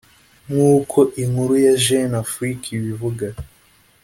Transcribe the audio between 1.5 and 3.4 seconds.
ya Jeune Afrique ibivuga